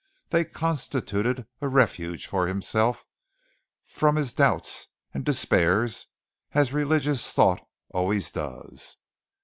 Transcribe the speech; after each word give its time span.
They 0.31 0.45
constituted 0.45 1.45
a 1.61 1.67
refuge 1.67 2.25
from 2.25 2.47
himself, 2.47 3.05
from 3.85 4.15
his 4.15 4.33
doubts 4.33 4.87
and 5.13 5.23
despairs 5.23 6.07
as 6.53 6.73
religious 6.73 7.31
thought 7.31 7.61
always 7.91 8.31
does. 8.31 8.97